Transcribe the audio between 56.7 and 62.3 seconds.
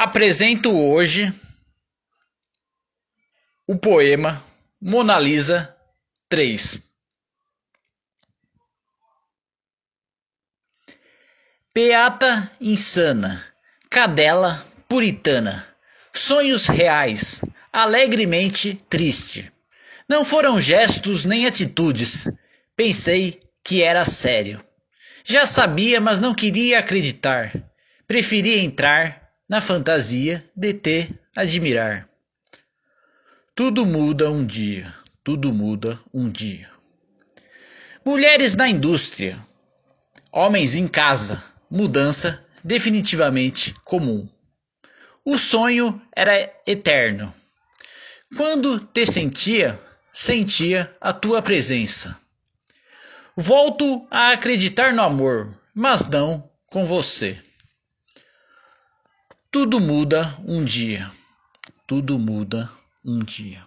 você. Tudo muda um dia. Tudo